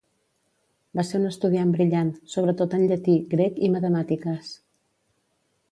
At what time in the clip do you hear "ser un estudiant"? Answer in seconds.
1.09-1.75